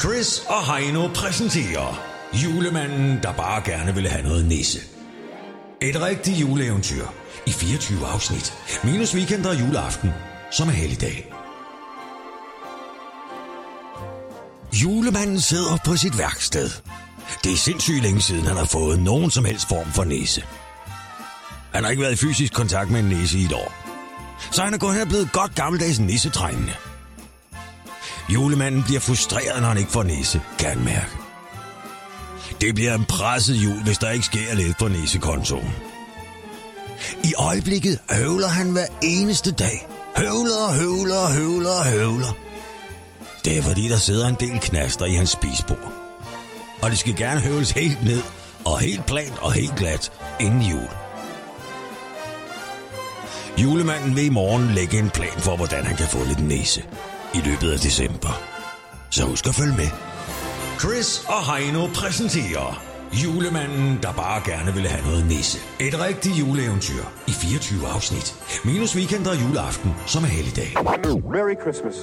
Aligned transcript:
Chris 0.00 0.42
og 0.48 0.76
Heino 0.76 1.08
præsenterer 1.14 2.02
Julemanden, 2.32 3.18
der 3.22 3.32
bare 3.32 3.62
gerne 3.64 3.94
ville 3.94 4.08
have 4.08 4.22
noget 4.22 4.44
nisse. 4.44 4.78
Et 5.82 6.02
rigtigt 6.02 6.40
juleeventyr 6.40 7.06
i 7.46 7.50
24 7.50 8.06
afsnit. 8.06 8.54
Minus 8.84 9.14
weekend 9.14 9.46
og 9.46 9.60
juleaften, 9.60 10.10
som 10.50 10.68
er 10.68 10.72
helligdag. 10.72 11.32
Julemanden 14.72 15.40
sidder 15.40 15.78
på 15.84 15.96
sit 15.96 16.18
værksted. 16.18 16.70
Det 17.44 17.52
er 17.52 17.56
sindssygt 17.56 18.02
længe 18.02 18.20
siden, 18.20 18.46
han 18.46 18.56
har 18.56 18.64
fået 18.64 18.98
nogen 18.98 19.30
som 19.30 19.44
helst 19.44 19.68
form 19.68 19.92
for 19.92 20.04
næse. 20.04 20.44
Han 21.74 21.84
har 21.84 21.90
ikke 21.90 22.02
været 22.02 22.12
i 22.12 22.26
fysisk 22.26 22.52
kontakt 22.52 22.90
med 22.90 23.00
en 23.00 23.08
næse 23.08 23.38
i 23.38 23.44
et 23.44 23.52
år. 23.52 23.72
Så 24.52 24.62
han 24.62 24.74
er 24.74 24.78
gået 24.78 24.92
hen 24.92 25.02
og 25.02 25.08
blevet 25.08 25.32
godt 25.32 25.54
gammeldags 25.54 25.98
nissetrængende. 25.98 26.72
Julemanden 28.28 28.82
bliver 28.82 29.00
frustreret, 29.00 29.60
når 29.60 29.68
han 29.68 29.78
ikke 29.78 29.90
får 29.90 30.02
næse, 30.02 30.40
kan 30.58 30.68
han 30.68 30.84
mærke. 30.84 31.10
Det 32.60 32.74
bliver 32.74 32.94
en 32.94 33.04
presset 33.04 33.54
jul, 33.54 33.82
hvis 33.82 33.98
der 33.98 34.10
ikke 34.10 34.26
sker 34.26 34.54
lidt 34.54 34.78
på 34.78 34.88
næsekontoen. 34.88 35.72
I 37.24 37.34
øjeblikket 37.38 37.98
høvler 38.10 38.48
han 38.48 38.70
hver 38.70 38.86
eneste 39.02 39.52
dag. 39.52 39.88
Høvler 40.16 40.56
og 40.68 40.74
høvler 40.74 41.16
og 41.16 41.32
høvler 41.32 41.70
og 41.70 41.84
høvler. 41.84 42.36
Det 43.44 43.58
er 43.58 43.62
fordi, 43.62 43.88
der 43.88 43.96
sidder 43.96 44.28
en 44.28 44.36
del 44.40 44.60
knaster 44.60 45.04
i 45.04 45.14
hans 45.14 45.30
spisbord. 45.30 45.92
Og 46.82 46.90
det 46.90 46.98
skal 46.98 47.16
gerne 47.16 47.40
høvles 47.40 47.70
helt 47.70 48.04
ned, 48.04 48.22
og 48.64 48.78
helt 48.78 49.06
plant 49.06 49.38
og 49.38 49.52
helt 49.52 49.76
glat, 49.76 50.12
inden 50.40 50.62
jul. 50.62 50.88
Julemanden 53.58 54.16
vil 54.16 54.24
i 54.24 54.28
morgen 54.28 54.70
lægge 54.70 54.98
en 54.98 55.10
plan 55.10 55.38
for, 55.38 55.56
hvordan 55.56 55.84
han 55.84 55.96
kan 55.96 56.06
få 56.06 56.24
lidt 56.24 56.48
næse 56.48 56.82
i 57.36 57.40
løbet 57.48 57.70
af 57.72 57.78
december. 57.78 58.32
Så 59.10 59.24
husk 59.24 59.46
at 59.46 59.54
følge 59.54 59.76
med. 59.76 59.90
Chris 60.80 61.24
og 61.28 61.40
Heino 61.48 61.86
præsenterer 61.94 62.82
Julemanden, 63.24 63.98
der 64.02 64.12
bare 64.12 64.42
gerne 64.50 64.72
ville 64.74 64.88
have 64.88 65.04
noget 65.06 65.26
nisse. 65.26 65.58
Et 65.80 66.00
rigtigt 66.00 66.38
juleeventyr 66.38 67.04
i 67.26 67.30
24 67.30 67.88
afsnit. 67.94 68.34
Minus 68.64 68.96
weekend 68.96 69.26
og 69.26 69.36
juleaften, 69.42 69.90
som 70.06 70.22
er 70.22 70.26
helligdag. 70.26 70.70
Merry 71.34 71.56
Christmas. 71.62 71.94